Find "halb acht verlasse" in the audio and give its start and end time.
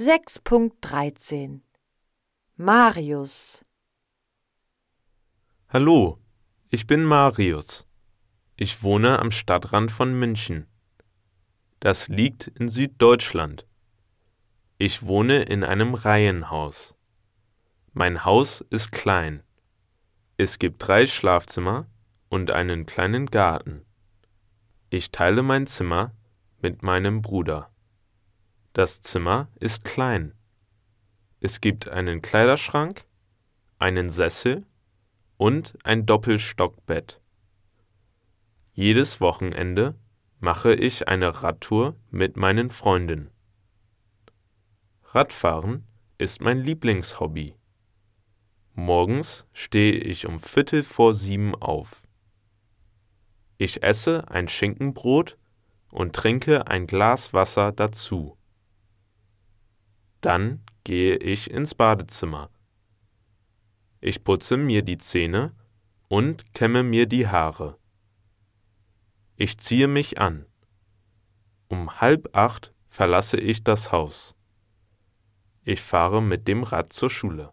72.00-73.38